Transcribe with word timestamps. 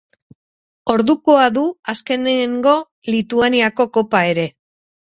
Ordukoa 0.93 1.43
du 1.59 1.67
azkenengo 1.95 2.75
Lituaniako 3.13 3.91
Kopa 3.99 4.27
ere. 4.35 4.53